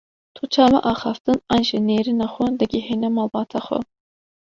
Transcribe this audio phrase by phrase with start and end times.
[0.35, 3.79] Tu çawa axaftin an jî nêrîna xwe digihîne malbata xwe?